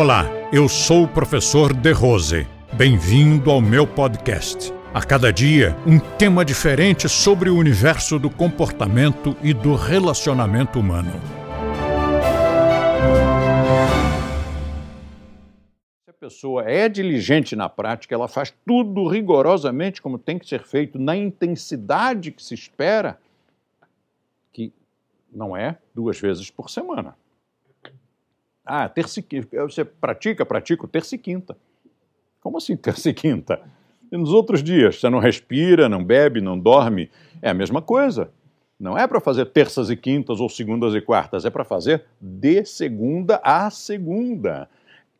Olá, 0.00 0.26
eu 0.52 0.68
sou 0.68 1.02
o 1.02 1.08
professor 1.08 1.74
De 1.74 1.90
Rose. 1.90 2.46
Bem-vindo 2.72 3.50
ao 3.50 3.60
meu 3.60 3.84
podcast. 3.84 4.72
A 4.94 5.04
cada 5.04 5.32
dia, 5.32 5.76
um 5.84 5.98
tema 5.98 6.44
diferente 6.44 7.08
sobre 7.08 7.50
o 7.50 7.56
universo 7.56 8.16
do 8.16 8.30
comportamento 8.30 9.36
e 9.42 9.52
do 9.52 9.74
relacionamento 9.74 10.78
humano. 10.78 11.10
Se 16.04 16.10
a 16.10 16.12
pessoa 16.12 16.62
é 16.62 16.88
diligente 16.88 17.56
na 17.56 17.68
prática, 17.68 18.14
ela 18.14 18.28
faz 18.28 18.54
tudo 18.64 19.08
rigorosamente 19.08 20.00
como 20.00 20.16
tem 20.16 20.38
que 20.38 20.46
ser 20.46 20.62
feito, 20.62 20.96
na 20.96 21.16
intensidade 21.16 22.30
que 22.30 22.40
se 22.40 22.54
espera, 22.54 23.18
que 24.52 24.72
não 25.32 25.56
é 25.56 25.76
duas 25.92 26.20
vezes 26.20 26.52
por 26.52 26.70
semana. 26.70 27.16
Ah, 28.68 28.88
terça 28.88 29.20
e 29.20 29.22
quinta. 29.22 29.62
Você 29.62 29.84
pratica, 29.84 30.44
pratico 30.44 30.86
terça 30.86 31.14
e 31.14 31.18
quinta. 31.18 31.56
Como 32.40 32.58
assim 32.58 32.76
terça 32.78 33.08
e 33.08 33.14
quinta? 33.14 33.60
E 34.12 34.16
nos 34.16 34.30
outros 34.32 34.62
dias, 34.62 35.00
você 35.00 35.08
não 35.08 35.18
respira, 35.18 35.88
não 35.88 36.04
bebe, 36.04 36.40
não 36.40 36.58
dorme, 36.58 37.10
é 37.42 37.50
a 37.50 37.54
mesma 37.54 37.80
coisa. 37.80 38.30
Não 38.78 38.96
é 38.96 39.06
para 39.06 39.20
fazer 39.20 39.46
terças 39.46 39.90
e 39.90 39.96
quintas 39.96 40.38
ou 40.40 40.48
segundas 40.48 40.94
e 40.94 41.00
quartas, 41.00 41.44
é 41.44 41.50
para 41.50 41.64
fazer 41.64 42.04
de 42.20 42.64
segunda 42.64 43.40
a 43.42 43.70
segunda. 43.70 44.68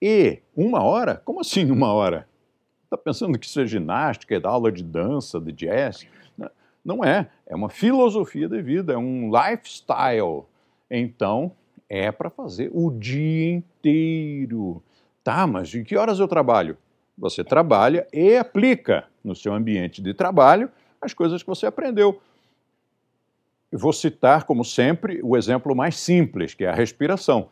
E 0.00 0.38
uma 0.56 0.82
hora? 0.82 1.20
Como 1.24 1.40
assim 1.40 1.70
uma 1.70 1.92
hora? 1.92 2.28
Está 2.84 2.96
pensando 2.96 3.38
que 3.38 3.46
isso 3.46 3.60
é 3.60 3.66
ginástica, 3.66 4.36
é 4.36 4.40
da 4.40 4.48
aula 4.48 4.70
de 4.70 4.82
dança, 4.82 5.40
de 5.40 5.52
jazz? 5.52 6.06
Não 6.84 7.04
é. 7.04 7.28
É 7.46 7.54
uma 7.54 7.68
filosofia 7.68 8.48
de 8.48 8.62
vida, 8.62 8.94
é 8.94 8.96
um 8.96 9.30
lifestyle. 9.30 10.44
Então, 10.90 11.52
é 11.88 12.12
para 12.12 12.30
fazer 12.30 12.70
o 12.72 12.90
dia 12.90 13.52
inteiro. 13.52 14.82
Tá, 15.24 15.46
mas 15.46 15.74
em 15.74 15.84
que 15.84 15.96
horas 15.96 16.20
eu 16.20 16.28
trabalho? 16.28 16.76
Você 17.16 17.42
trabalha 17.42 18.06
e 18.12 18.36
aplica 18.36 19.06
no 19.24 19.34
seu 19.34 19.52
ambiente 19.52 20.00
de 20.00 20.14
trabalho 20.14 20.70
as 21.00 21.12
coisas 21.12 21.42
que 21.42 21.48
você 21.48 21.66
aprendeu. 21.66 22.20
Eu 23.70 23.78
vou 23.78 23.92
citar, 23.92 24.44
como 24.44 24.64
sempre, 24.64 25.20
o 25.22 25.36
exemplo 25.36 25.74
mais 25.74 25.96
simples, 25.96 26.54
que 26.54 26.64
é 26.64 26.68
a 26.68 26.74
respiração. 26.74 27.48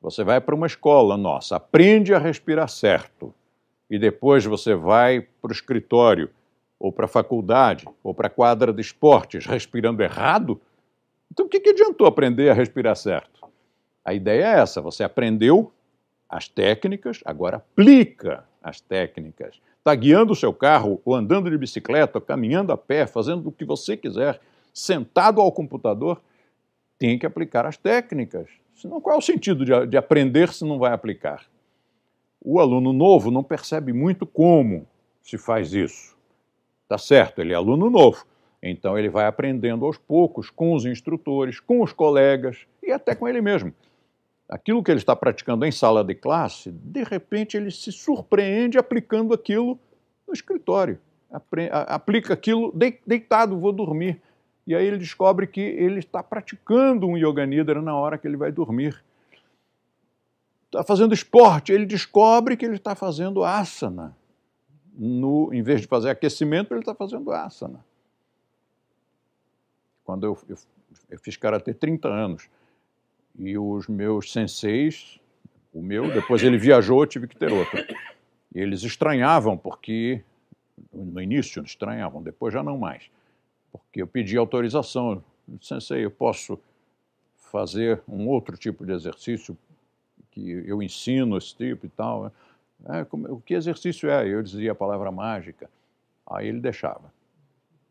Você 0.00 0.22
vai 0.22 0.40
para 0.40 0.54
uma 0.54 0.66
escola 0.66 1.16
nossa, 1.16 1.56
aprende 1.56 2.14
a 2.14 2.18
respirar 2.18 2.68
certo, 2.68 3.34
e 3.90 3.98
depois 3.98 4.44
você 4.44 4.74
vai 4.74 5.20
para 5.20 5.50
o 5.50 5.52
escritório, 5.52 6.30
ou 6.78 6.92
para 6.92 7.06
a 7.06 7.08
faculdade, 7.08 7.86
ou 8.02 8.14
para 8.14 8.28
a 8.28 8.30
quadra 8.30 8.72
de 8.72 8.80
esportes, 8.80 9.44
respirando 9.44 10.02
errado. 10.02 10.60
Então, 11.32 11.46
o 11.46 11.48
que, 11.48 11.58
que 11.58 11.70
adiantou 11.70 12.06
aprender 12.06 12.48
a 12.48 12.54
respirar 12.54 12.94
certo? 12.94 13.47
A 14.08 14.14
ideia 14.14 14.44
é 14.44 14.60
essa: 14.60 14.80
você 14.80 15.04
aprendeu 15.04 15.70
as 16.26 16.48
técnicas, 16.48 17.20
agora 17.26 17.58
aplica 17.58 18.42
as 18.62 18.80
técnicas. 18.80 19.60
Está 19.76 19.94
guiando 19.94 20.32
o 20.32 20.36
seu 20.36 20.50
carro, 20.50 20.98
ou 21.04 21.14
andando 21.14 21.50
de 21.50 21.58
bicicleta, 21.58 22.18
caminhando 22.18 22.72
a 22.72 22.76
pé, 22.76 23.06
fazendo 23.06 23.46
o 23.50 23.52
que 23.52 23.66
você 23.66 23.98
quiser, 23.98 24.40
sentado 24.72 25.42
ao 25.42 25.52
computador, 25.52 26.22
tem 26.98 27.18
que 27.18 27.26
aplicar 27.26 27.66
as 27.66 27.76
técnicas. 27.76 28.48
Senão, 28.74 28.98
qual 28.98 29.16
é 29.16 29.18
o 29.18 29.22
sentido 29.22 29.62
de, 29.62 29.86
de 29.86 29.96
aprender 29.98 30.54
se 30.54 30.64
não 30.64 30.78
vai 30.78 30.92
aplicar? 30.94 31.44
O 32.40 32.58
aluno 32.60 32.94
novo 32.94 33.30
não 33.30 33.42
percebe 33.42 33.92
muito 33.92 34.24
como 34.24 34.86
se 35.20 35.36
faz 35.36 35.74
isso. 35.74 36.16
Tá 36.88 36.96
certo, 36.96 37.42
ele 37.42 37.52
é 37.52 37.56
aluno 37.56 37.90
novo. 37.90 38.24
Então 38.62 38.98
ele 38.98 39.10
vai 39.10 39.26
aprendendo 39.26 39.84
aos 39.84 39.98
poucos 39.98 40.48
com 40.48 40.72
os 40.72 40.86
instrutores, 40.86 41.60
com 41.60 41.82
os 41.82 41.92
colegas 41.92 42.66
e 42.82 42.90
até 42.90 43.14
com 43.14 43.28
ele 43.28 43.42
mesmo 43.42 43.74
aquilo 44.48 44.82
que 44.82 44.90
ele 44.90 44.98
está 44.98 45.14
praticando 45.14 45.64
em 45.66 45.70
sala 45.70 46.02
de 46.02 46.14
classe, 46.14 46.70
de 46.70 47.02
repente 47.02 47.56
ele 47.56 47.70
se 47.70 47.92
surpreende 47.92 48.78
aplicando 48.78 49.34
aquilo 49.34 49.78
no 50.26 50.32
escritório. 50.32 50.98
Aplica 51.70 52.32
aquilo 52.32 52.72
deitado, 53.06 53.58
vou 53.58 53.72
dormir. 53.72 54.20
E 54.66 54.74
aí 54.74 54.86
ele 54.86 54.98
descobre 54.98 55.46
que 55.46 55.60
ele 55.60 55.98
está 55.98 56.22
praticando 56.22 57.06
um 57.06 57.16
Yoga 57.16 57.44
Nidra 57.44 57.82
na 57.82 57.94
hora 57.94 58.16
que 58.16 58.26
ele 58.26 58.36
vai 58.36 58.50
dormir. 58.50 59.02
Está 60.66 60.82
fazendo 60.82 61.14
esporte, 61.14 61.72
ele 61.72 61.86
descobre 61.86 62.56
que 62.56 62.64
ele 62.64 62.76
está 62.76 62.94
fazendo 62.94 63.44
asana. 63.44 64.16
No, 64.94 65.52
em 65.52 65.62
vez 65.62 65.80
de 65.80 65.86
fazer 65.86 66.10
aquecimento, 66.10 66.72
ele 66.72 66.80
está 66.80 66.94
fazendo 66.94 67.30
asana. 67.30 67.84
Quando 70.04 70.24
eu, 70.24 70.38
eu, 70.48 70.56
eu 71.10 71.18
fiz 71.18 71.36
karatê 71.36 71.72
30 71.72 72.08
anos, 72.08 72.48
e 73.38 73.56
os 73.56 73.86
meus 73.86 74.32
senseis, 74.32 75.20
o 75.72 75.80
meu, 75.80 76.12
depois 76.12 76.42
ele 76.42 76.58
viajou, 76.58 77.02
eu 77.02 77.06
tive 77.06 77.28
que 77.28 77.36
ter 77.36 77.52
outro. 77.52 77.78
E 78.52 78.58
eles 78.58 78.82
estranhavam, 78.82 79.56
porque 79.56 80.22
no 80.92 81.22
início 81.22 81.62
estranhavam, 81.62 82.20
depois 82.20 82.52
já 82.52 82.62
não 82.62 82.76
mais. 82.76 83.08
Porque 83.70 84.02
eu 84.02 84.06
pedi 84.06 84.36
autorização. 84.36 85.22
Sensei, 85.60 86.04
eu 86.04 86.10
posso 86.10 86.58
fazer 87.36 88.02
um 88.08 88.26
outro 88.26 88.56
tipo 88.56 88.84
de 88.84 88.92
exercício 88.92 89.56
que 90.30 90.50
eu 90.66 90.82
ensino 90.82 91.38
esse 91.38 91.54
tipo 91.54 91.86
e 91.86 91.88
tal. 91.90 92.32
É, 92.86 93.04
como, 93.04 93.32
o 93.32 93.40
que 93.40 93.54
exercício 93.54 94.10
é? 94.10 94.26
Eu 94.26 94.42
dizia 94.42 94.72
a 94.72 94.74
palavra 94.74 95.12
mágica. 95.12 95.70
Aí 96.26 96.48
ele 96.48 96.60
deixava. 96.60 97.12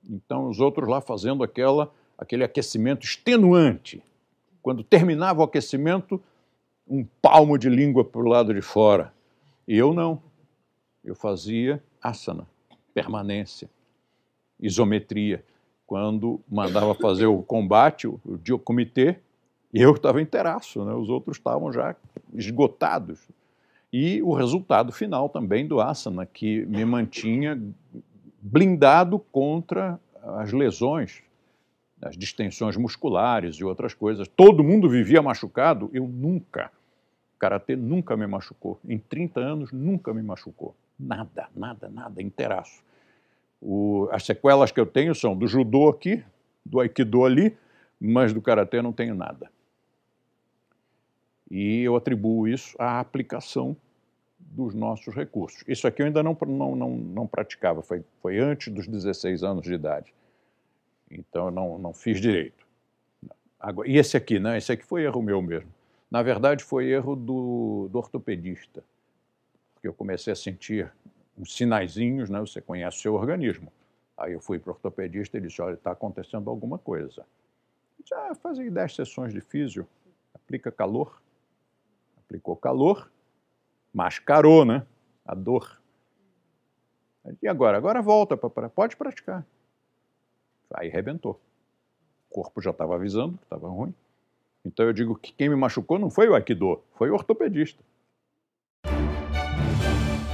Então 0.09 0.49
os 0.49 0.59
outros 0.59 0.87
lá 0.87 0.99
fazendo 1.01 1.43
aquela, 1.43 1.91
aquele 2.17 2.43
aquecimento 2.43 3.05
extenuante 3.05 4.03
quando 4.67 4.83
terminava 4.83 5.39
o 5.39 5.43
aquecimento, 5.43 6.21
um 6.85 7.05
palmo 7.21 7.57
de 7.57 7.69
língua 7.69 8.03
para 8.03 8.19
o 8.19 8.27
lado 8.27 8.53
de 8.53 8.61
fora. 8.61 9.13
E 9.65 9.77
eu 9.77 9.93
não. 9.93 10.21
Eu 11.05 11.15
fazia 11.15 11.81
asana, 12.03 12.45
permanência, 12.93 13.69
isometria. 14.59 15.41
Quando 15.85 16.41
mandava 16.49 16.93
fazer 16.93 17.27
o 17.27 17.41
combate, 17.41 18.09
o, 18.09 18.19
o 18.25 18.59
comitê, 18.59 19.19
eu 19.73 19.93
estava 19.93 20.21
inteiraço, 20.21 20.83
né? 20.83 20.93
os 20.93 21.07
outros 21.07 21.37
estavam 21.37 21.71
já 21.71 21.95
esgotados. 22.33 23.25
E 23.93 24.21
o 24.21 24.33
resultado 24.33 24.91
final 24.91 25.29
também 25.29 25.65
do 25.65 25.79
asana, 25.79 26.25
que 26.25 26.65
me 26.65 26.83
mantinha 26.83 27.57
blindado 28.41 29.17
contra 29.31 29.97
as 30.21 30.51
lesões 30.51 31.23
as 32.01 32.15
distensões 32.15 32.77
musculares 32.77 33.55
e 33.55 33.63
outras 33.63 33.93
coisas. 33.93 34.27
Todo 34.27 34.63
mundo 34.63 34.89
vivia 34.89 35.21
machucado, 35.21 35.89
eu 35.93 36.07
nunca. 36.07 36.71
O 37.35 37.39
karatê 37.39 37.75
nunca 37.75 38.15
me 38.15 38.27
machucou. 38.27 38.79
Em 38.87 38.97
30 38.97 39.39
anos, 39.39 39.71
nunca 39.71 40.13
me 40.13 40.21
machucou. 40.21 40.75
Nada, 40.99 41.47
nada, 41.55 41.89
nada, 41.89 42.21
inteiraço. 42.21 42.83
O, 43.61 44.07
as 44.11 44.23
sequelas 44.23 44.71
que 44.71 44.79
eu 44.79 44.85
tenho 44.85 45.13
são 45.15 45.35
do 45.35 45.47
judô 45.47 45.89
aqui, 45.89 46.23
do 46.65 46.79
aikido 46.79 47.25
ali, 47.25 47.55
mas 47.99 48.33
do 48.33 48.41
karatê 48.41 48.81
não 48.81 48.93
tenho 48.93 49.15
nada. 49.15 49.49
E 51.49 51.81
eu 51.81 51.95
atribuo 51.95 52.47
isso 52.47 52.75
à 52.79 52.99
aplicação 52.99 53.75
dos 54.39 54.73
nossos 54.73 55.13
recursos. 55.15 55.63
Isso 55.67 55.87
aqui 55.87 56.01
eu 56.01 56.05
ainda 56.05 56.21
não, 56.21 56.37
não, 56.47 56.75
não, 56.75 56.97
não 56.97 57.27
praticava, 57.27 57.81
foi, 57.81 58.03
foi 58.21 58.39
antes 58.39 58.71
dos 58.73 58.87
16 58.87 59.43
anos 59.43 59.63
de 59.63 59.73
idade. 59.73 60.13
Então 61.09 61.45
eu 61.45 61.51
não, 61.51 61.77
não 61.77 61.93
fiz 61.93 62.19
direito. 62.19 62.65
Agora, 63.59 63.87
e 63.89 63.97
esse 63.97 64.15
aqui, 64.15 64.39
né? 64.39 64.57
Esse 64.57 64.71
aqui 64.71 64.83
foi 64.83 65.03
erro 65.03 65.21
meu 65.21 65.41
mesmo. 65.41 65.73
Na 66.09 66.21
verdade, 66.21 66.63
foi 66.63 66.87
erro 66.87 67.15
do, 67.15 67.89
do 67.91 67.97
ortopedista, 67.97 68.83
porque 69.73 69.87
eu 69.87 69.93
comecei 69.93 70.31
a 70.31 70.35
sentir 70.35 70.91
uns 71.37 71.55
sinaizinhos, 71.55 72.29
né? 72.29 72.39
Você 72.39 72.61
conhece 72.61 72.97
o 72.97 73.01
seu 73.01 73.13
organismo. 73.13 73.71
Aí 74.17 74.33
eu 74.33 74.39
fui 74.39 74.57
para 74.57 74.71
o 74.71 74.73
ortopedista 74.73 75.37
e 75.37 75.41
disse: 75.41 75.61
Olha, 75.61 75.73
está 75.73 75.91
acontecendo 75.91 76.49
alguma 76.49 76.77
coisa. 76.77 77.25
Já 78.05 78.31
ah, 78.31 78.35
faz 78.35 78.57
aí 78.57 78.69
10 78.69 78.95
sessões 78.95 79.33
de 79.33 79.41
físio, 79.41 79.87
aplica 80.33 80.71
calor. 80.71 81.21
Aplicou 82.17 82.55
calor, 82.55 83.11
mascarou, 83.93 84.65
né? 84.65 84.85
A 85.25 85.35
dor. 85.35 85.81
E 87.41 87.47
agora? 87.47 87.77
Agora 87.77 88.01
volta, 88.01 88.37
para 88.37 88.69
pode 88.69 88.95
praticar. 88.95 89.45
Aí 90.73 90.89
rebentou. 90.89 91.39
O 92.29 92.33
corpo 92.33 92.61
já 92.61 92.71
estava 92.71 92.95
avisando 92.95 93.37
que 93.37 93.43
estava 93.43 93.67
ruim. 93.67 93.93
Então 94.65 94.85
eu 94.85 94.93
digo 94.93 95.15
que 95.15 95.31
quem 95.31 95.49
me 95.49 95.55
machucou 95.55 95.97
não 95.97 96.09
foi 96.09 96.27
o 96.27 96.35
Aikido, 96.35 96.81
foi 96.95 97.09
o 97.09 97.13
ortopedista. 97.13 97.81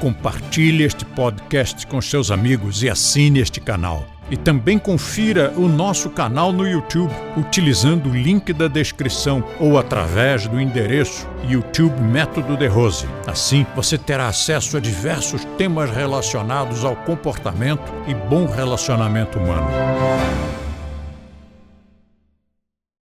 Compartilhe 0.03 0.83
este 0.83 1.05
podcast 1.05 1.87
com 1.87 2.01
seus 2.01 2.29
amigos 2.29 2.83
e 2.83 2.89
assine 2.89 3.39
este 3.39 3.61
canal. 3.61 4.05
E 4.29 4.35
também 4.35 4.77
confira 4.77 5.53
o 5.55 5.69
nosso 5.69 6.09
canal 6.09 6.51
no 6.51 6.67
YouTube 6.67 7.09
utilizando 7.37 8.09
o 8.09 8.13
link 8.13 8.51
da 8.51 8.67
descrição 8.67 9.41
ou 9.61 9.79
através 9.79 10.45
do 10.45 10.59
endereço 10.59 11.25
YouTube 11.47 11.97
Método 12.01 12.57
de 12.57 12.67
Rose. 12.67 13.07
Assim, 13.25 13.65
você 13.77 13.97
terá 13.97 14.27
acesso 14.27 14.75
a 14.75 14.81
diversos 14.81 15.45
temas 15.57 15.89
relacionados 15.89 16.83
ao 16.83 16.97
comportamento 16.97 17.89
e 18.05 18.13
bom 18.13 18.45
relacionamento 18.45 19.39
humano. 19.39 19.69